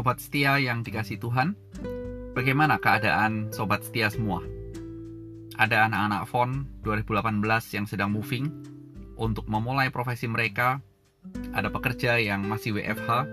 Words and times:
Sobat 0.00 0.16
setia 0.16 0.56
yang 0.56 0.80
dikasih 0.80 1.20
Tuhan, 1.20 1.52
bagaimana 2.32 2.80
keadaan 2.80 3.52
sobat 3.52 3.84
setia 3.84 4.08
semua? 4.08 4.40
Ada 5.60 5.92
anak-anak 5.92 6.24
FON 6.24 6.64
2018 6.88 7.44
yang 7.76 7.84
sedang 7.84 8.08
moving 8.08 8.48
untuk 9.20 9.44
memulai 9.44 9.92
profesi 9.92 10.24
mereka, 10.24 10.80
ada 11.52 11.68
pekerja 11.68 12.16
yang 12.16 12.48
masih 12.48 12.80
WFH, 12.80 13.28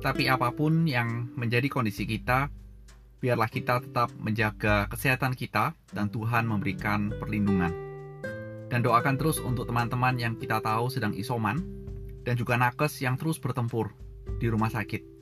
tapi 0.00 0.24
apa 0.24 0.56
pun 0.56 0.88
yang 0.88 1.28
menjadi 1.36 1.68
kondisi 1.68 2.08
kita, 2.08 2.48
biarlah 3.20 3.52
kita 3.52 3.84
tetap 3.84 4.08
menjaga 4.16 4.88
kesehatan 4.88 5.36
kita 5.36 5.76
dan 5.92 6.08
Tuhan 6.08 6.48
memberikan 6.48 7.12
perlindungan. 7.12 7.76
Dan 8.72 8.80
doakan 8.80 9.20
terus 9.20 9.36
untuk 9.36 9.68
teman-teman 9.68 10.16
yang 10.16 10.40
kita 10.40 10.64
tahu 10.64 10.88
sedang 10.88 11.12
isoman 11.12 11.60
dan 12.24 12.40
juga 12.40 12.56
nakes 12.56 13.04
yang 13.04 13.20
terus 13.20 13.36
bertempur 13.36 13.92
di 14.40 14.48
rumah 14.48 14.72
sakit. 14.72 15.13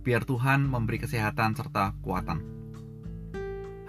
Biar 0.00 0.24
Tuhan 0.24 0.64
memberi 0.64 0.96
kesehatan 1.00 1.52
serta 1.52 1.92
kekuatan. 2.00 2.40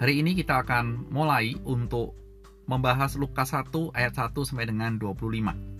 Hari 0.01 0.17
ini 0.17 0.33
kita 0.33 0.65
akan 0.65 1.13
mulai 1.13 1.55
untuk 1.63 2.17
membahas 2.65 3.15
Lukas 3.19 3.53
1 3.53 3.93
ayat 3.93 4.17
1 4.17 4.33
sampai 4.47 4.65
dengan 4.65 4.97
25. 4.97 5.71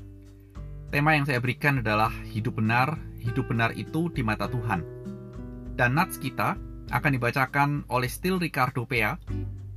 Tema 0.92 1.16
yang 1.16 1.24
saya 1.24 1.40
berikan 1.40 1.80
adalah 1.80 2.12
hidup 2.28 2.60
benar, 2.60 3.00
hidup 3.24 3.48
benar 3.48 3.72
itu 3.80 4.12
di 4.12 4.22
mata 4.22 4.52
Tuhan. 4.52 4.84
Dan 5.80 5.96
nats 5.96 6.20
kita 6.20 6.60
akan 6.92 7.12
dibacakan 7.16 7.70
oleh 7.88 8.12
Stil 8.12 8.38
Ricardo 8.38 8.84
Pea. 8.84 9.16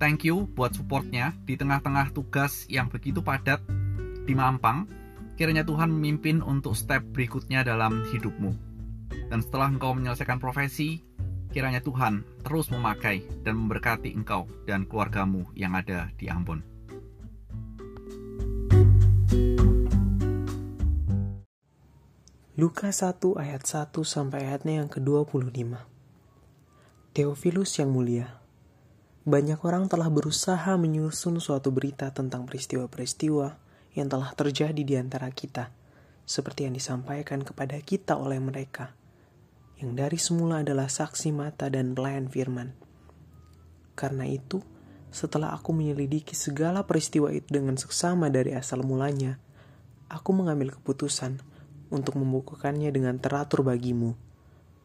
Thank 0.02 0.27
you 0.27 0.51
buat 0.59 0.75
supportnya 0.75 1.33
di 1.47 1.55
tengah-tengah 1.55 2.11
tugas 2.11 2.66
yang 2.66 2.91
begitu 2.91 3.23
padat 3.23 3.63
di 4.27 4.35
Mampang. 4.35 4.91
Kiranya 5.39 5.63
Tuhan 5.63 5.91
memimpin 5.91 6.43
untuk 6.43 6.74
step 6.74 7.02
berikutnya 7.15 7.63
dalam 7.63 8.02
hidupmu. 8.11 8.63
Dan 9.35 9.43
setelah 9.43 9.66
engkau 9.66 9.90
menyelesaikan 9.99 10.38
profesi, 10.38 11.02
kiranya 11.51 11.82
Tuhan 11.82 12.23
terus 12.46 12.71
memakai 12.71 13.27
dan 13.43 13.59
memberkati 13.59 14.15
engkau 14.15 14.46
dan 14.63 14.87
keluargamu 14.87 15.43
yang 15.59 15.74
ada 15.74 16.07
di 16.15 16.30
Ambon. 16.30 16.63
Lukas 22.55 23.02
1 23.02 23.18
ayat 23.35 23.66
1 23.66 23.90
sampai 24.07 24.46
ayatnya 24.46 24.87
yang 24.87 24.87
ke-25. 24.87 25.82
Theophilus 27.18 27.74
yang 27.82 27.90
mulia, 27.90 28.38
banyak 29.27 29.59
orang 29.66 29.90
telah 29.90 30.15
berusaha 30.15 30.79
menyusun 30.79 31.43
suatu 31.43 31.74
berita 31.74 32.15
tentang 32.15 32.46
peristiwa-peristiwa 32.46 33.59
yang 33.99 34.07
telah 34.07 34.30
terjadi 34.38 34.79
di 34.79 34.95
antara 34.95 35.27
kita, 35.35 35.74
seperti 36.23 36.71
yang 36.71 36.79
disampaikan 36.79 37.43
kepada 37.43 37.74
kita 37.82 38.15
oleh 38.15 38.38
mereka, 38.38 38.95
yang 39.85 39.93
dari 40.01 40.16
semula 40.16 40.65
adalah 40.65 40.88
saksi 40.88 41.29
mata 41.37 41.68
dan 41.68 41.93
pelayan 41.93 42.24
firman. 42.24 42.73
Karena 43.93 44.24
itu, 44.24 44.65
setelah 45.13 45.52
aku 45.52 45.77
menyelidiki 45.77 46.32
segala 46.32 46.88
peristiwa 46.88 47.29
itu 47.29 47.46
dengan 47.52 47.77
seksama 47.77 48.32
dari 48.32 48.57
asal 48.57 48.80
mulanya, 48.80 49.37
aku 50.09 50.32
mengambil 50.32 50.73
keputusan 50.73 51.45
untuk 51.93 52.16
membukukannya 52.16 52.88
dengan 52.88 53.21
teratur 53.21 53.60
bagimu, 53.60 54.16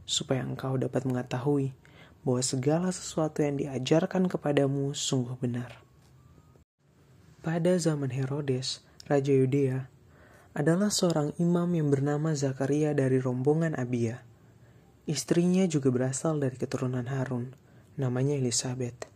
supaya 0.03 0.43
engkau 0.43 0.75
dapat 0.75 1.07
mengetahui 1.07 1.71
bahwa 2.21 2.41
segala 2.43 2.91
sesuatu 2.91 3.39
yang 3.39 3.55
diajarkan 3.55 4.27
kepadamu 4.27 4.91
sungguh 4.91 5.39
benar. 5.39 5.79
Pada 7.39 7.79
zaman 7.79 8.11
Herodes, 8.11 8.83
Raja 9.07 9.31
Yudea, 9.31 9.87
adalah 10.53 10.91
seorang 10.91 11.31
imam 11.39 11.71
yang 11.71 11.87
bernama 11.87 12.35
Zakaria 12.35 12.91
dari 12.91 13.17
rombongan 13.17 13.79
Abia. 13.79 14.28
Istrinya 15.09 15.65
juga 15.65 15.89
berasal 15.89 16.37
dari 16.37 16.53
keturunan 16.53 17.09
Harun, 17.09 17.57
namanya 17.97 18.37
Elizabeth. 18.37 19.09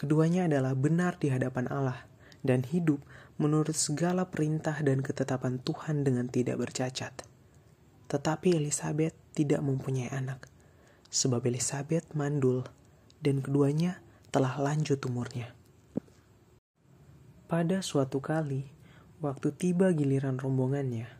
Keduanya 0.00 0.48
adalah 0.48 0.72
benar 0.72 1.20
di 1.20 1.28
hadapan 1.28 1.68
Allah 1.68 2.08
dan 2.40 2.64
hidup 2.64 3.04
menurut 3.36 3.76
segala 3.76 4.24
perintah 4.32 4.80
dan 4.80 5.04
ketetapan 5.04 5.60
Tuhan 5.60 6.00
dengan 6.00 6.32
tidak 6.32 6.64
bercacat. 6.64 7.12
Tetapi 8.08 8.56
Elizabeth 8.56 9.12
tidak 9.36 9.60
mempunyai 9.60 10.08
anak, 10.16 10.48
sebab 11.12 11.44
Elizabeth 11.44 12.16
mandul 12.16 12.64
dan 13.20 13.44
keduanya 13.44 14.00
telah 14.32 14.56
lanjut 14.56 14.96
umurnya. 15.04 15.52
Pada 17.52 17.84
suatu 17.84 18.24
kali, 18.24 18.64
waktu 19.20 19.52
tiba 19.52 19.92
giliran 19.92 20.40
rombongannya, 20.40 21.12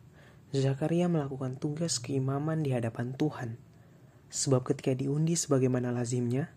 Zakaria 0.56 1.12
melakukan 1.12 1.60
tugas 1.60 2.00
keimaman 2.00 2.65
di 2.65 2.72
hadapan 2.72 3.12
Tuhan. 3.12 3.66
Sebab 4.36 4.69
ketika 4.69 4.92
diundi 4.92 5.32
sebagaimana 5.32 5.88
lazimnya, 5.88 6.52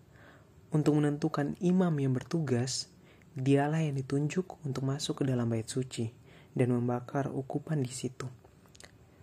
untuk 0.68 1.00
menentukan 1.00 1.56
imam 1.64 1.96
yang 1.96 2.12
bertugas, 2.12 2.92
Dialah 3.30 3.86
yang 3.86 3.94
ditunjuk 3.94 4.58
untuk 4.66 4.82
masuk 4.82 5.22
ke 5.22 5.24
dalam 5.30 5.46
bait 5.46 5.62
suci 5.62 6.10
dan 6.50 6.74
membakar 6.74 7.30
ukupan 7.30 7.78
di 7.78 7.94
situ. 7.94 8.26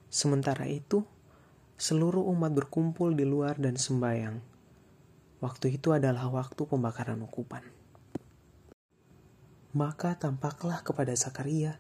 Sementara 0.07 0.63
itu, 0.63 1.03
seluruh 1.75 2.23
umat 2.31 2.56
berkumpul 2.56 3.12
di 3.12 3.28
luar 3.28 3.59
dan 3.59 3.75
sembayang. 3.75 4.40
Waktu 5.44 5.75
itu 5.75 5.91
adalah 5.91 6.24
waktu 6.31 6.63
pembakaran 6.63 7.19
ukupan. 7.19 7.68
Maka 9.75 10.16
tampaklah 10.16 10.79
kepada 10.88 11.12
Zakaria 11.12 11.75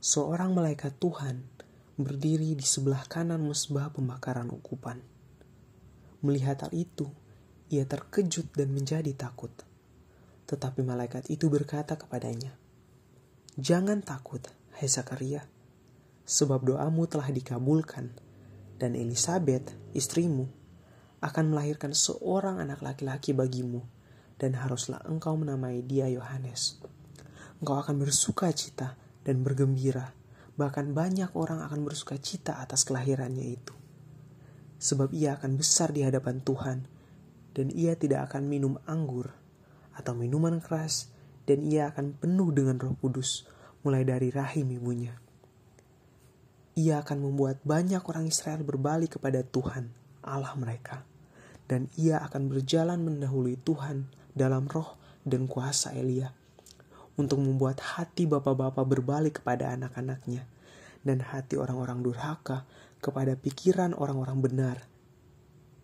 seorang 0.00 0.56
malaikat 0.56 0.96
Tuhan 0.96 1.44
berdiri 2.00 2.56
di 2.56 2.64
sebelah 2.64 3.04
kanan 3.04 3.44
mesbah 3.44 3.92
pembakaran 3.92 4.48
ukupan. 4.48 5.04
Melihat 6.24 6.68
hal 6.68 6.72
itu, 6.72 7.10
ia 7.68 7.82
terkejut 7.84 8.54
dan 8.54 8.72
menjadi 8.72 9.12
takut. 9.12 9.52
Tetapi 10.46 10.80
malaikat 10.86 11.28
itu 11.28 11.50
berkata 11.50 11.98
kepadanya, 11.98 12.54
Jangan 13.56 14.04
takut, 14.04 14.44
hai 14.76 14.86
Zakaria, 14.86 15.48
sebab 16.28 16.62
doamu 16.62 17.08
telah 17.08 17.32
dikabulkan, 17.32 18.12
dan 18.76 18.92
Elizabeth, 18.92 19.72
istrimu, 19.96 20.46
akan 21.24 21.56
melahirkan 21.56 21.96
seorang 21.96 22.60
anak 22.60 22.84
laki-laki 22.84 23.32
bagimu, 23.32 23.80
dan 24.36 24.52
haruslah 24.60 25.00
engkau 25.08 25.32
menamai 25.34 25.80
dia 25.80 26.06
Yohanes. 26.12 26.76
Engkau 27.64 27.80
akan 27.80 27.96
bersuka 27.96 28.52
cita 28.52 29.00
dan 29.24 29.40
bergembira, 29.40 30.12
bahkan 30.60 30.92
banyak 30.92 31.32
orang 31.32 31.64
akan 31.64 31.88
bersuka 31.88 32.20
cita 32.20 32.60
atas 32.60 32.84
kelahirannya 32.84 33.56
itu. 33.56 33.72
Sebab 34.76 35.12
ia 35.16 35.40
akan 35.40 35.56
besar 35.56 35.92
di 35.92 36.04
hadapan 36.04 36.44
Tuhan, 36.44 36.84
dan 37.56 37.72
ia 37.72 37.96
tidak 37.96 38.32
akan 38.32 38.44
minum 38.52 38.76
anggur 38.84 39.32
atau 39.96 40.12
minuman 40.12 40.60
keras 40.60 41.08
dan 41.48 41.64
ia 41.64 41.88
akan 41.88 42.18
penuh 42.20 42.52
dengan 42.52 42.76
roh 42.76 42.92
kudus 43.00 43.48
mulai 43.80 44.04
dari 44.04 44.28
rahim 44.28 44.68
ibunya. 44.74 45.16
Ia 46.76 47.00
akan 47.00 47.24
membuat 47.24 47.64
banyak 47.64 48.04
orang 48.04 48.28
Israel 48.28 48.60
berbalik 48.60 49.16
kepada 49.16 49.40
Tuhan, 49.40 49.88
Allah 50.20 50.52
mereka. 50.60 51.00
Dan 51.64 51.88
ia 51.96 52.20
akan 52.20 52.52
berjalan 52.52 53.00
mendahului 53.00 53.56
Tuhan 53.64 54.12
dalam 54.36 54.68
roh 54.68 55.00
dan 55.24 55.48
kuasa 55.48 55.96
Elia. 55.96 56.36
Untuk 57.16 57.40
membuat 57.40 57.80
hati 57.80 58.28
bapak-bapak 58.28 58.84
berbalik 58.84 59.40
kepada 59.40 59.72
anak-anaknya. 59.72 60.44
Dan 61.00 61.24
hati 61.24 61.56
orang-orang 61.56 62.04
durhaka 62.04 62.68
kepada 63.00 63.36
pikiran 63.36 63.96
orang-orang 63.96 64.38
benar. 64.42 64.76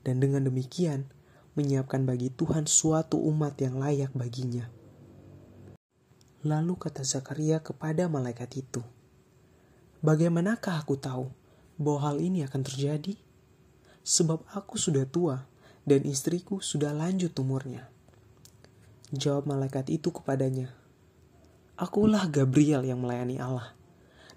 Dan 0.02 0.18
dengan 0.18 0.46
demikian, 0.46 1.06
menyiapkan 1.54 2.08
bagi 2.08 2.32
Tuhan 2.32 2.64
suatu 2.64 3.20
umat 3.20 3.60
yang 3.60 3.76
layak 3.76 4.10
baginya. 4.16 4.66
Lalu 6.42 6.74
kata 6.74 7.06
Zakaria 7.06 7.62
kepada 7.62 8.10
malaikat 8.10 8.50
itu, 8.58 8.82
Bagaimanakah 10.02 10.82
aku 10.82 10.98
tahu 10.98 11.30
bahwa 11.78 12.10
hal 12.10 12.18
ini 12.18 12.42
akan 12.42 12.66
terjadi? 12.66 13.14
Sebab 14.02 14.42
aku 14.50 14.74
sudah 14.74 15.06
tua 15.06 15.46
dan 15.86 16.02
istriku 16.02 16.58
sudah 16.58 16.90
lanjut 16.90 17.30
umurnya. 17.38 17.86
Jawab 19.14 19.46
malaikat 19.46 19.94
itu 19.94 20.10
kepadanya, 20.10 20.74
Akulah 21.78 22.26
Gabriel 22.26 22.82
yang 22.82 22.98
melayani 22.98 23.38
Allah, 23.38 23.78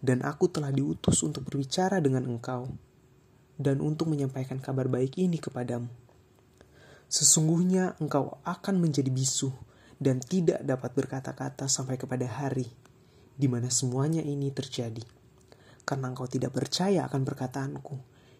dan 0.05 0.21
aku 0.21 0.45
telah 0.53 0.69
diutus 0.69 1.25
untuk 1.25 1.49
berbicara 1.49 1.97
dengan 1.97 2.29
engkau, 2.29 2.69
dan 3.57 3.81
untuk 3.81 4.13
menyampaikan 4.13 4.61
kabar 4.61 4.85
baik 4.85 5.17
ini 5.17 5.41
kepadamu 5.41 6.05
Sesungguhnya 7.05 7.93
engkau 8.01 8.41
akan 8.41 8.81
menjadi 8.81 9.13
bisu 9.13 9.53
dan 10.01 10.19
tidak 10.19 10.65
dapat 10.65 10.91
berkata-kata 10.97 11.69
sampai 11.69 12.01
kepada 12.01 12.25
hari 12.25 12.67
di 13.35 13.45
mana 13.45 13.69
semuanya 13.69 14.25
ini 14.25 14.49
terjadi. 14.49 15.05
Karena 15.85 16.09
engkau 16.09 16.25
tidak 16.25 16.57
percaya 16.57 17.05
akan 17.05 17.21
perkataanku 17.21 17.95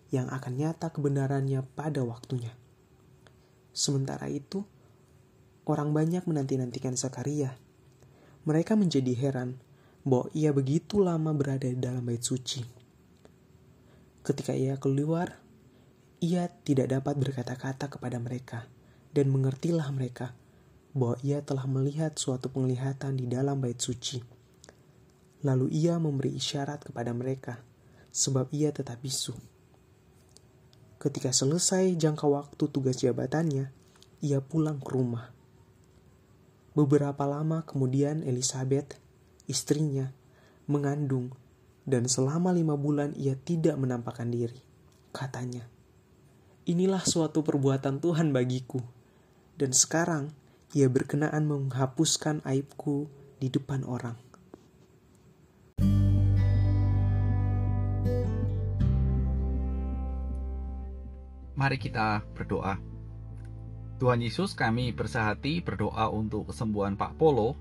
yang 0.10 0.28
akan 0.34 0.54
nyata 0.58 0.90
kebenarannya 0.90 1.62
pada 1.78 2.02
waktunya. 2.02 2.52
Sementara 3.76 4.32
itu, 4.32 4.66
orang 5.70 5.94
banyak 5.94 6.26
menanti-nantikan 6.26 6.98
Zakaria. 6.98 7.54
Mereka 8.50 8.74
menjadi 8.74 9.14
heran 9.14 9.62
bahwa 10.06 10.30
ia 10.38 10.54
begitu 10.54 11.02
lama 11.02 11.34
berada 11.34 11.66
di 11.66 11.76
dalam 11.82 12.06
bait 12.06 12.22
suci. 12.22 12.62
Ketika 14.22 14.54
ia 14.54 14.78
keluar, 14.78 15.42
ia 16.22 16.46
tidak 16.62 16.94
dapat 16.94 17.18
berkata-kata 17.18 17.90
kepada 17.90 18.22
mereka, 18.22 18.70
dan 19.18 19.34
mengertilah 19.34 19.90
mereka 19.90 20.38
bahwa 20.94 21.18
ia 21.26 21.42
telah 21.42 21.66
melihat 21.66 22.14
suatu 22.16 22.54
penglihatan 22.54 23.18
di 23.18 23.26
dalam 23.26 23.58
bait 23.60 23.82
suci. 23.82 24.22
Lalu 25.42 25.74
ia 25.74 25.98
memberi 25.98 26.38
isyarat 26.38 26.86
kepada 26.86 27.10
mereka, 27.12 27.60
sebab 28.14 28.50
ia 28.54 28.70
tetap 28.70 29.02
bisu. 29.02 29.34
Ketika 31.02 31.30
selesai 31.30 31.98
jangka 31.98 32.26
waktu 32.26 32.64
tugas 32.70 32.98
jabatannya, 33.02 33.70
ia 34.26 34.40
pulang 34.42 34.82
ke 34.82 34.90
rumah. 34.90 35.30
Beberapa 36.74 37.30
lama 37.30 37.62
kemudian 37.62 38.26
Elizabeth, 38.26 38.98
istrinya, 39.46 40.12
mengandung 40.66 41.34
dan 41.86 42.10
selama 42.10 42.50
lima 42.50 42.74
bulan 42.74 43.14
ia 43.14 43.38
tidak 43.38 43.78
menampakkan 43.78 44.34
diri. 44.34 44.58
Katanya, 45.14 45.70
inilah 46.66 47.06
suatu 47.06 47.46
perbuatan 47.46 48.02
Tuhan 48.02 48.34
bagiku. 48.34 48.82
Dan 49.56 49.72
sekarang 49.72 50.36
ia 50.76 50.92
berkenaan 50.92 51.48
menghapuskan 51.48 52.44
aibku 52.44 53.08
di 53.40 53.48
depan 53.48 53.88
orang. 53.88 54.20
Mari 61.56 61.80
kita 61.80 62.20
berdoa. 62.36 62.76
Tuhan 63.96 64.20
Yesus 64.20 64.52
kami 64.60 64.92
bersahati 64.92 65.64
berdoa 65.64 66.12
untuk 66.12 66.52
kesembuhan 66.52 67.00
Pak 67.00 67.16
Polo 67.16 67.56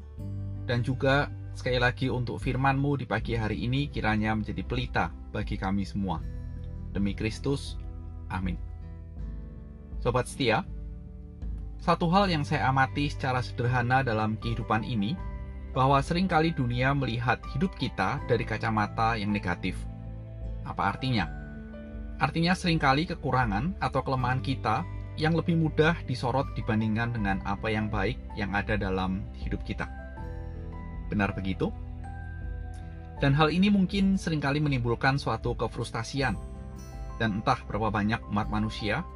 dan 0.67 0.83
juga 0.83 1.31
Sekali 1.55 1.79
lagi 1.79 2.11
untuk 2.11 2.43
firman-Mu 2.43 2.99
di 2.99 3.07
pagi 3.07 3.39
hari 3.39 3.63
ini 3.63 3.87
kiranya 3.87 4.35
menjadi 4.35 4.63
pelita 4.67 5.07
bagi 5.31 5.55
kami 5.55 5.87
semua. 5.87 6.19
Demi 6.91 7.15
Kristus, 7.15 7.79
amin. 8.27 8.59
Sobat 10.03 10.27
setia, 10.27 10.67
satu 11.79 12.11
hal 12.11 12.27
yang 12.27 12.43
saya 12.43 12.67
amati 12.75 13.07
secara 13.07 13.39
sederhana 13.39 14.03
dalam 14.03 14.35
kehidupan 14.43 14.83
ini, 14.83 15.15
bahwa 15.71 16.03
sering 16.03 16.27
kali 16.27 16.51
dunia 16.51 16.91
melihat 16.91 17.39
hidup 17.55 17.71
kita 17.79 18.19
dari 18.27 18.43
kacamata 18.43 19.15
yang 19.15 19.31
negatif. 19.31 19.79
Apa 20.67 20.91
artinya? 20.91 21.31
Artinya 22.19 22.59
sering 22.59 22.83
kali 22.83 23.07
kekurangan 23.07 23.79
atau 23.79 24.03
kelemahan 24.03 24.43
kita 24.43 24.83
yang 25.15 25.39
lebih 25.39 25.55
mudah 25.55 25.95
disorot 26.11 26.51
dibandingkan 26.59 27.15
dengan 27.15 27.39
apa 27.47 27.71
yang 27.71 27.87
baik 27.87 28.19
yang 28.35 28.51
ada 28.59 28.75
dalam 28.75 29.23
hidup 29.39 29.63
kita. 29.63 30.04
Benar 31.15 31.31
begitu? 31.31 31.71
Dan 33.23 33.39
hal 33.39 33.55
ini 33.55 33.71
mungkin 33.71 34.19
sering 34.19 34.43
kali 34.43 34.59
menimbulkan 34.59 35.15
suatu 35.15 35.55
kefrustasian. 35.55 36.35
Dan 37.23 37.39
entah 37.39 37.63
berapa 37.71 37.95
banyak 37.95 38.19
umat 38.35 38.51
manusia 38.51 39.07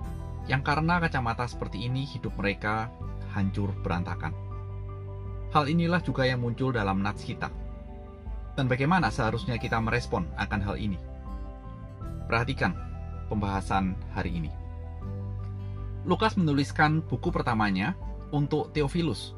yang 0.47 0.63
karena 0.63 1.03
kacamata 1.03 1.51
seperti 1.51 1.91
ini 1.91 2.07
hidup 2.07 2.39
mereka 2.39 2.87
hancur 3.35 3.75
berantakan. 3.83 4.31
Hal 5.51 5.67
inilah 5.67 5.99
juga 5.99 6.23
yang 6.23 6.39
muncul 6.39 6.71
dalam 6.71 7.03
nats 7.03 7.27
kita. 7.27 7.51
Dan 8.55 8.71
bagaimana 8.71 9.11
seharusnya 9.11 9.59
kita 9.59 9.83
merespon 9.83 10.31
akan 10.39 10.61
hal 10.63 10.79
ini? 10.79 10.99
Perhatikan 12.31 12.79
pembahasan 13.27 13.99
hari 14.15 14.39
ini. 14.39 14.51
Lukas 16.07 16.39
menuliskan 16.39 17.03
buku 17.03 17.35
pertamanya 17.35 17.99
untuk 18.31 18.71
Theophilus, 18.71 19.38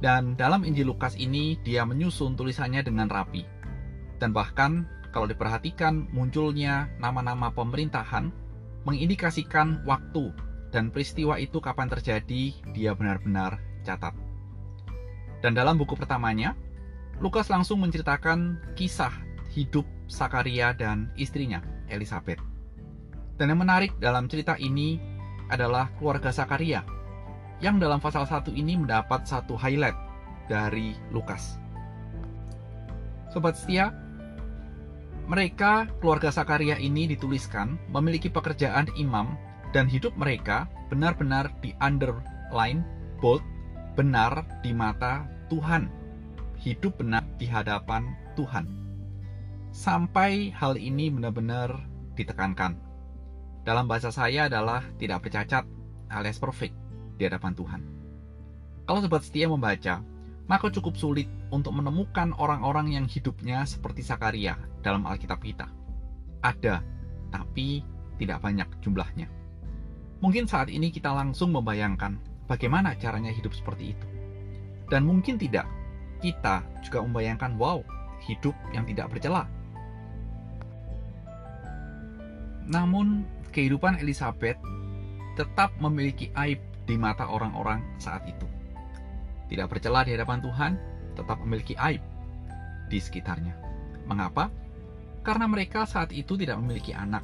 dan 0.00 0.32
dalam 0.36 0.64
Injil 0.64 0.88
Lukas 0.88 1.12
ini 1.20 1.60
dia 1.60 1.84
menyusun 1.84 2.32
tulisannya 2.34 2.80
dengan 2.80 3.12
rapi. 3.12 3.44
Dan 4.16 4.32
bahkan 4.32 4.88
kalau 5.12 5.28
diperhatikan 5.28 6.08
munculnya 6.12 6.88
nama-nama 6.96 7.52
pemerintahan 7.52 8.32
mengindikasikan 8.88 9.84
waktu 9.84 10.32
dan 10.72 10.88
peristiwa 10.88 11.36
itu 11.36 11.60
kapan 11.60 11.92
terjadi 11.92 12.56
dia 12.72 12.96
benar-benar 12.96 13.60
catat. 13.84 14.16
Dan 15.44 15.52
dalam 15.52 15.76
buku 15.76 15.96
pertamanya, 15.96 16.56
Lukas 17.20 17.52
langsung 17.52 17.84
menceritakan 17.84 18.60
kisah 18.76 19.12
hidup 19.52 19.84
Sakaria 20.08 20.72
dan 20.72 21.12
istrinya, 21.20 21.60
Elizabeth. 21.92 22.40
Dan 23.36 23.52
yang 23.52 23.60
menarik 23.60 23.96
dalam 24.00 24.28
cerita 24.28 24.56
ini 24.56 25.00
adalah 25.48 25.92
keluarga 25.96 26.32
Sakaria 26.32 26.84
yang 27.60 27.76
dalam 27.76 28.00
pasal 28.00 28.24
1 28.24 28.56
ini 28.56 28.76
mendapat 28.80 29.28
satu 29.28 29.54
highlight 29.54 29.96
dari 30.48 30.96
Lukas. 31.12 31.60
Sobat 33.30 33.54
setia, 33.54 33.94
mereka 35.30 35.86
keluarga 36.02 36.34
Sakaria 36.34 36.74
ini 36.80 37.06
dituliskan 37.06 37.78
memiliki 37.94 38.26
pekerjaan 38.26 38.90
imam 38.98 39.38
dan 39.70 39.86
hidup 39.86 40.10
mereka 40.18 40.66
benar-benar 40.90 41.54
di 41.62 41.70
underline 41.78 42.82
bold 43.22 43.44
benar 43.94 44.42
di 44.66 44.74
mata 44.74 45.28
Tuhan. 45.46 45.86
Hidup 46.58 46.98
benar 46.98 47.22
di 47.38 47.46
hadapan 47.46 48.10
Tuhan. 48.34 48.66
Sampai 49.70 50.50
hal 50.50 50.74
ini 50.74 51.08
benar-benar 51.14 51.78
ditekankan. 52.18 52.74
Dalam 53.62 53.86
bahasa 53.86 54.10
saya 54.10 54.50
adalah 54.50 54.82
tidak 54.98 55.30
bercacat 55.30 55.62
alias 56.10 56.42
perfect 56.42 56.89
di 57.20 57.28
hadapan 57.28 57.52
Tuhan. 57.52 57.80
Kalau 58.88 59.04
sobat 59.04 59.20
setia 59.20 59.44
membaca, 59.44 60.00
maka 60.48 60.66
cukup 60.72 60.96
sulit 60.96 61.28
untuk 61.52 61.76
menemukan 61.76 62.32
orang-orang 62.40 62.96
yang 62.96 63.04
hidupnya 63.04 63.68
seperti 63.68 64.00
Sakaria 64.00 64.56
dalam 64.80 65.04
Alkitab 65.04 65.44
kita. 65.44 65.68
Ada, 66.40 66.80
tapi 67.28 67.84
tidak 68.16 68.40
banyak 68.40 68.66
jumlahnya. 68.80 69.28
Mungkin 70.24 70.48
saat 70.48 70.72
ini 70.72 70.88
kita 70.88 71.12
langsung 71.12 71.52
membayangkan 71.52 72.16
bagaimana 72.48 72.96
caranya 72.96 73.30
hidup 73.30 73.52
seperti 73.52 73.92
itu. 73.92 74.06
Dan 74.90 75.06
mungkin 75.06 75.38
tidak, 75.38 75.68
kita 76.18 76.66
juga 76.82 77.04
membayangkan, 77.06 77.54
wow, 77.60 77.84
hidup 78.26 78.56
yang 78.74 78.82
tidak 78.88 79.12
bercela. 79.12 79.46
Namun, 82.66 83.22
kehidupan 83.54 84.02
Elizabeth 84.02 84.58
tetap 85.38 85.70
memiliki 85.78 86.34
aib 86.34 86.58
di 86.90 86.98
mata 86.98 87.30
orang-orang 87.30 87.78
saat 88.02 88.26
itu. 88.26 88.46
Tidak 89.46 89.70
bercela 89.70 90.02
di 90.02 90.18
hadapan 90.18 90.42
Tuhan, 90.42 90.72
tetap 91.14 91.38
memiliki 91.46 91.78
aib 91.78 92.02
di 92.90 92.98
sekitarnya. 92.98 93.54
Mengapa? 94.10 94.50
Karena 95.22 95.46
mereka 95.46 95.86
saat 95.86 96.10
itu 96.10 96.34
tidak 96.34 96.58
memiliki 96.58 96.90
anak. 96.90 97.22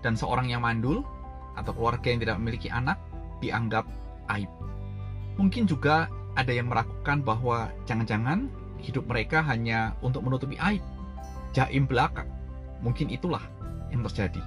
Dan 0.00 0.16
seorang 0.16 0.48
yang 0.48 0.64
mandul 0.64 1.04
atau 1.52 1.76
keluarga 1.76 2.08
yang 2.08 2.20
tidak 2.24 2.40
memiliki 2.40 2.72
anak 2.72 2.96
dianggap 3.44 3.84
aib. 4.32 4.48
Mungkin 5.36 5.68
juga 5.68 6.08
ada 6.32 6.48
yang 6.48 6.72
meragukan 6.72 7.20
bahwa 7.20 7.68
jangan-jangan 7.84 8.48
hidup 8.80 9.04
mereka 9.04 9.44
hanya 9.44 9.92
untuk 10.00 10.24
menutupi 10.24 10.56
aib, 10.56 10.80
jaim 11.52 11.84
belakang. 11.84 12.30
Mungkin 12.80 13.12
itulah 13.12 13.42
yang 13.92 14.00
terjadi. 14.06 14.40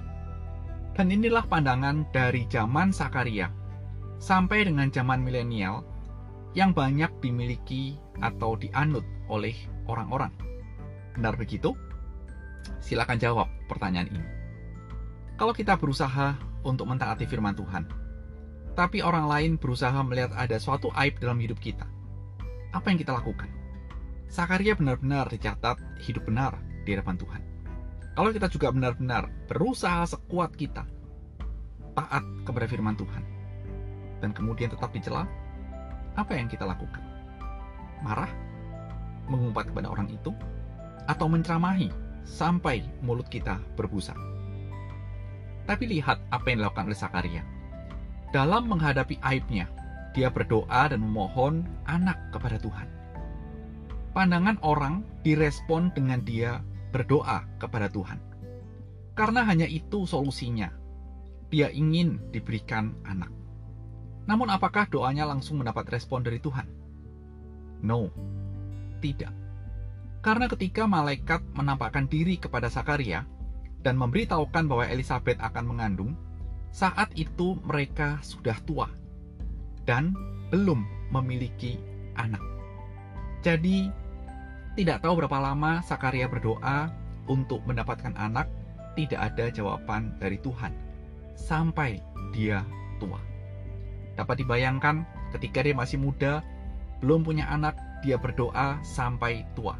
Dan 0.92 1.12
inilah 1.12 1.44
pandangan 1.48 2.08
dari 2.12 2.48
zaman 2.48 2.92
Sakaria 2.92 3.61
sampai 4.22 4.70
dengan 4.70 4.86
zaman 4.86 5.18
milenial 5.18 5.82
yang 6.54 6.70
banyak 6.70 7.10
dimiliki 7.18 7.98
atau 8.22 8.54
dianut 8.54 9.02
oleh 9.26 9.56
orang-orang. 9.90 10.30
Benar 11.18 11.34
begitu? 11.34 11.74
Silakan 12.78 13.18
jawab 13.18 13.50
pertanyaan 13.66 14.06
ini. 14.14 14.22
Kalau 15.34 15.50
kita 15.50 15.74
berusaha 15.74 16.38
untuk 16.62 16.86
mentaati 16.86 17.26
firman 17.26 17.58
Tuhan, 17.58 17.90
tapi 18.78 19.02
orang 19.02 19.26
lain 19.26 19.52
berusaha 19.58 19.96
melihat 20.06 20.30
ada 20.38 20.54
suatu 20.62 20.94
aib 20.94 21.18
dalam 21.18 21.42
hidup 21.42 21.58
kita, 21.58 21.84
apa 22.70 22.86
yang 22.94 23.02
kita 23.02 23.18
lakukan? 23.18 23.50
Sakaria 24.30 24.78
benar-benar 24.78 25.26
dicatat 25.28 25.76
hidup 25.98 26.30
benar 26.30 26.62
di 26.86 26.94
hadapan 26.94 27.18
Tuhan. 27.18 27.42
Kalau 28.12 28.30
kita 28.30 28.46
juga 28.48 28.70
benar-benar 28.70 29.28
berusaha 29.50 30.06
sekuat 30.06 30.54
kita, 30.54 30.86
taat 31.96 32.24
kepada 32.46 32.64
firman 32.68 32.96
Tuhan, 32.96 33.31
dan 34.22 34.30
kemudian 34.30 34.70
tetap 34.70 34.94
dicela, 34.94 35.26
apa 36.14 36.38
yang 36.38 36.46
kita 36.46 36.62
lakukan? 36.62 37.02
Marah? 38.06 38.30
Mengumpat 39.26 39.74
kepada 39.74 39.90
orang 39.90 40.06
itu? 40.08 40.30
Atau 41.10 41.26
menceramahi 41.26 41.90
sampai 42.22 42.86
mulut 43.02 43.26
kita 43.26 43.58
berbusa? 43.74 44.14
Tapi 45.66 45.84
lihat 45.98 46.22
apa 46.30 46.46
yang 46.46 46.62
dilakukan 46.62 46.86
oleh 46.86 46.98
Sakaria. 46.98 47.42
Dalam 48.30 48.70
menghadapi 48.70 49.18
aibnya, 49.20 49.66
dia 50.14 50.30
berdoa 50.30 50.88
dan 50.88 51.02
memohon 51.02 51.66
anak 51.88 52.18
kepada 52.30 52.56
Tuhan. 52.62 52.88
Pandangan 54.12 54.60
orang 54.60 55.04
direspon 55.24 55.88
dengan 55.96 56.20
dia 56.20 56.60
berdoa 56.92 57.48
kepada 57.56 57.88
Tuhan. 57.88 58.20
Karena 59.16 59.44
hanya 59.48 59.64
itu 59.64 60.04
solusinya. 60.04 60.68
Dia 61.48 61.68
ingin 61.72 62.20
diberikan 62.32 62.96
anak. 63.04 63.41
Namun 64.26 64.50
apakah 64.50 64.86
doanya 64.86 65.26
langsung 65.26 65.58
mendapat 65.62 65.88
respon 65.90 66.22
dari 66.22 66.38
Tuhan? 66.38 66.66
No, 67.82 68.10
tidak. 69.02 69.34
Karena 70.22 70.46
ketika 70.46 70.86
malaikat 70.86 71.42
menampakkan 71.54 72.06
diri 72.06 72.38
kepada 72.38 72.70
Sakaria 72.70 73.26
dan 73.82 73.98
memberitahukan 73.98 74.70
bahwa 74.70 74.86
Elizabeth 74.86 75.42
akan 75.42 75.64
mengandung, 75.66 76.14
Saat 76.72 77.12
itu 77.20 77.60
mereka 77.68 78.16
sudah 78.24 78.56
tua 78.64 78.88
dan 79.84 80.16
belum 80.48 80.88
memiliki 81.12 81.76
anak. 82.16 82.40
Jadi, 83.44 83.92
tidak 84.72 85.04
tahu 85.04 85.20
berapa 85.20 85.36
lama 85.36 85.84
Sakaria 85.84 86.32
berdoa 86.32 86.88
untuk 87.28 87.60
mendapatkan 87.68 88.16
anak, 88.16 88.48
tidak 88.96 89.20
ada 89.20 89.52
jawaban 89.52 90.16
dari 90.16 90.40
Tuhan 90.40 90.72
sampai 91.36 92.00
dia 92.32 92.64
tua. 92.96 93.20
Dapat 94.18 94.44
dibayangkan 94.44 95.08
ketika 95.36 95.64
dia 95.64 95.72
masih 95.72 95.96
muda, 95.96 96.44
belum 97.00 97.24
punya 97.24 97.48
anak, 97.48 97.74
dia 98.04 98.20
berdoa 98.20 98.78
sampai 98.84 99.46
tua. 99.56 99.78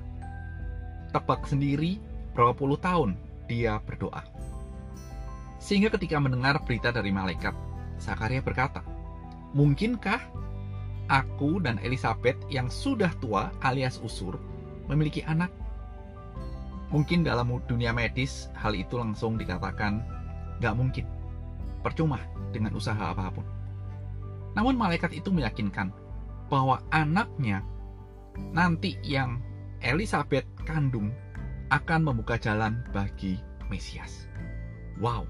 Tebak 1.12 1.44
sendiri 1.44 2.00
berapa 2.32 2.56
puluh 2.56 2.80
tahun 2.80 3.18
dia 3.46 3.76
berdoa. 3.84 4.24
Sehingga 5.62 5.92
ketika 5.94 6.18
mendengar 6.18 6.58
berita 6.64 6.90
dari 6.90 7.14
malaikat, 7.14 7.54
Sakaria 8.00 8.42
berkata, 8.42 8.82
Mungkinkah 9.52 10.18
aku 11.12 11.60
dan 11.60 11.76
Elizabeth 11.84 12.40
yang 12.48 12.72
sudah 12.72 13.12
tua 13.20 13.52
alias 13.60 14.00
usur 14.00 14.40
memiliki 14.88 15.20
anak. 15.28 15.52
Mungkin 16.88 17.24
dalam 17.24 17.52
dunia 17.68 17.92
medis 17.92 18.48
hal 18.56 18.72
itu 18.72 18.96
langsung 18.96 19.36
dikatakan 19.36 20.00
nggak 20.60 20.74
mungkin, 20.76 21.06
percuma 21.84 22.20
dengan 22.52 22.72
usaha 22.76 23.12
apa 23.12 23.28
pun. 23.32 23.44
Namun 24.52 24.76
malaikat 24.76 25.16
itu 25.16 25.32
meyakinkan 25.32 25.92
bahwa 26.52 26.84
anaknya 26.92 27.64
nanti 28.52 29.00
yang 29.04 29.40
Elizabeth 29.80 30.46
kandung 30.68 31.10
akan 31.72 32.00
membuka 32.04 32.36
jalan 32.36 32.84
bagi 32.92 33.40
Mesias. 33.72 34.28
Wow, 35.00 35.24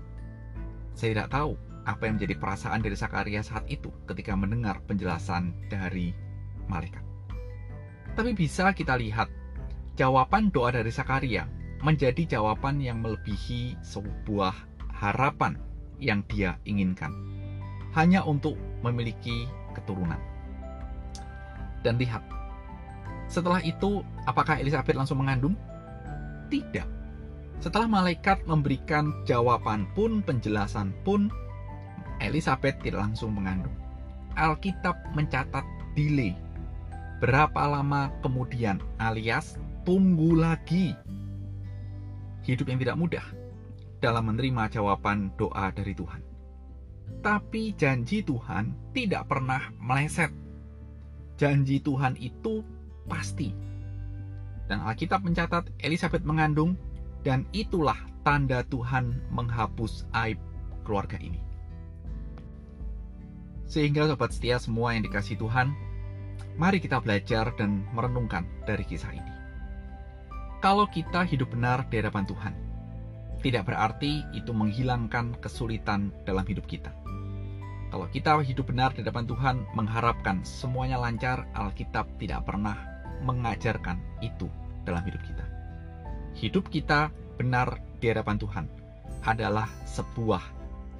saya 0.99 1.15
tidak 1.15 1.31
tahu 1.31 1.55
apa 1.87 2.03
yang 2.07 2.19
menjadi 2.19 2.35
perasaan 2.39 2.83
dari 2.83 2.99
Sakaria 2.99 3.43
saat 3.43 3.67
itu 3.71 3.91
ketika 4.11 4.35
mendengar 4.35 4.83
penjelasan 4.87 5.55
dari 5.71 6.15
malaikat. 6.67 7.03
Tapi 8.13 8.35
bisa 8.35 8.75
kita 8.75 8.99
lihat 8.99 9.31
jawaban 9.97 10.51
doa 10.53 10.75
dari 10.75 10.91
Sakaria 10.91 11.49
menjadi 11.83 12.39
jawaban 12.39 12.79
yang 12.79 13.03
melebihi 13.03 13.79
sebuah 13.83 14.55
harapan 14.95 15.59
yang 15.99 16.23
dia 16.31 16.59
inginkan. 16.63 17.11
Hanya 17.93 18.25
untuk 18.25 18.57
memiliki 18.81 19.45
keturunan. 19.77 20.19
Dan 21.83 21.99
lihat, 21.99 22.23
setelah 23.29 23.61
itu 23.65 24.05
apakah 24.29 24.61
Elizabeth 24.61 24.97
langsung 24.97 25.25
mengandung? 25.25 25.57
Tidak. 26.53 26.89
Setelah 27.63 27.87
malaikat 27.87 28.45
memberikan 28.45 29.25
jawaban 29.25 29.89
pun, 29.95 30.21
penjelasan 30.21 30.93
pun, 31.07 31.31
Elizabeth 32.23 32.79
tidak 32.83 33.09
langsung 33.09 33.35
mengandung. 33.35 33.75
Alkitab 34.39 34.95
mencatat 35.15 35.65
delay. 35.99 36.37
Berapa 37.23 37.71
lama 37.71 38.11
kemudian 38.23 38.83
alias 38.99 39.59
tunggu 39.87 40.35
lagi. 40.39 40.95
Hidup 42.43 42.67
yang 42.67 42.83
tidak 42.83 42.99
mudah 42.99 43.27
dalam 44.03 44.27
menerima 44.35 44.67
jawaban 44.75 45.31
doa 45.39 45.71
dari 45.71 45.95
Tuhan. 45.95 46.32
Tapi 47.21 47.77
janji 47.77 48.25
Tuhan 48.25 48.95
tidak 48.97 49.29
pernah 49.29 49.69
meleset. 49.77 50.33
Janji 51.37 51.83
Tuhan 51.85 52.17
itu 52.17 52.65
pasti. 53.05 53.53
Dan 54.71 54.81
Alkitab 54.87 55.27
mencatat 55.27 55.69
Elizabeth 55.83 56.25
mengandung 56.25 56.79
dan 57.21 57.45
itulah 57.53 57.99
tanda 58.25 58.65
Tuhan 58.73 59.21
menghapus 59.29 60.09
aib 60.25 60.41
keluarga 60.87 61.21
ini. 61.21 61.43
Sehingga 63.69 64.09
sobat 64.09 64.33
setia 64.33 64.57
semua 64.57 64.97
yang 64.97 65.05
dikasih 65.05 65.37
Tuhan, 65.37 65.75
mari 66.57 66.81
kita 66.81 67.03
belajar 67.05 67.53
dan 67.59 67.85
merenungkan 67.93 68.49
dari 68.65 68.87
kisah 68.87 69.13
ini 69.13 69.33
kalau 70.63 70.87
kita 70.87 71.27
hidup 71.27 71.51
benar 71.51 71.83
di 71.91 71.99
hadapan 71.99 72.23
Tuhan. 72.23 72.55
Tidak 73.43 73.67
berarti 73.67 74.23
itu 74.31 74.55
menghilangkan 74.55 75.43
kesulitan 75.43 76.15
dalam 76.23 76.47
hidup 76.47 76.71
kita. 76.71 76.95
Kalau 77.93 78.09
kita 78.09 78.41
hidup 78.41 78.73
benar 78.73 78.97
di 78.97 79.05
hadapan 79.05 79.29
Tuhan, 79.29 79.57
mengharapkan 79.77 80.41
semuanya 80.49 80.97
lancar, 80.97 81.45
Alkitab 81.53 82.09
tidak 82.17 82.49
pernah 82.49 82.73
mengajarkan 83.21 84.01
itu 84.25 84.49
dalam 84.89 85.05
hidup 85.05 85.21
kita. 85.21 85.45
Hidup 86.33 86.73
kita 86.73 87.13
benar 87.37 87.77
di 88.01 88.09
hadapan 88.09 88.41
Tuhan 88.41 88.65
adalah 89.29 89.69
sebuah 89.85 90.41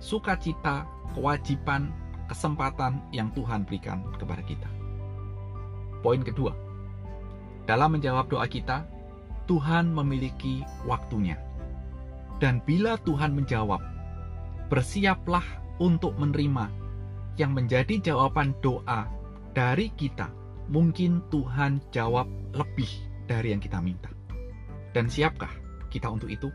sukacita, 0.05 0.85
kewajiban, 1.17 1.89
kesempatan 2.29 3.01
yang 3.09 3.33
Tuhan 3.33 3.65
berikan 3.65 4.05
kepada 4.21 4.45
kita. 4.45 4.69
Poin 6.05 6.21
kedua, 6.21 6.53
dalam 7.65 7.97
menjawab 7.97 8.29
doa 8.29 8.45
kita, 8.45 8.85
Tuhan 9.49 9.97
memiliki 9.97 10.61
waktunya. 10.85 11.41
Dan 12.37 12.61
bila 12.69 13.01
Tuhan 13.01 13.33
menjawab, 13.33 13.81
bersiaplah 14.69 15.47
untuk 15.81 16.13
menerima 16.21 16.82
yang 17.41 17.57
menjadi 17.57 18.01
jawaban 18.01 18.53
doa 18.61 19.09
dari 19.57 19.93
kita. 19.97 20.29
Mungkin 20.73 21.27
Tuhan 21.29 21.83
jawab 21.93 22.29
lebih 22.57 22.89
dari 23.29 23.53
yang 23.53 23.61
kita 23.61 23.81
minta. 23.81 24.09
Dan 24.93 25.09
siapkah 25.09 25.51
kita 25.89 26.09
untuk 26.09 26.29
itu? 26.29 26.53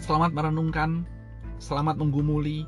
Selamat 0.00 0.32
merenungkan, 0.32 1.04
selamat 1.60 2.00
menggumuli, 2.00 2.64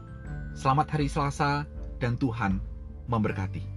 selamat 0.52 0.86
hari 0.92 1.08
Selasa, 1.08 1.64
dan 1.96 2.20
Tuhan 2.20 2.60
memberkati. 3.08 3.71